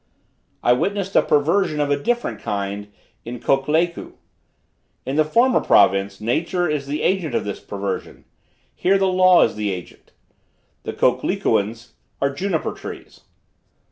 I 0.63 0.73
witnessed 0.73 1.15
a 1.15 1.21
perversion 1.21 1.79
of 1.79 1.91
a 1.91 1.95
different 2.03 2.39
kind 2.41 2.87
in 3.23 3.39
Kokleku. 3.39 4.13
In 5.05 5.15
the 5.15 5.23
former 5.23 5.59
province, 5.61 6.19
nature 6.19 6.67
is 6.67 6.87
the 6.87 7.03
agent 7.03 7.35
of 7.35 7.45
this 7.45 7.59
perversion; 7.59 8.25
here 8.73 8.97
the 8.97 9.05
law 9.05 9.43
is 9.43 9.55
the 9.55 9.69
agent. 9.69 10.11
The 10.85 10.93
Koklekuans 10.93 11.91
are 12.19 12.33
juniper 12.33 12.71
trees. 12.73 13.25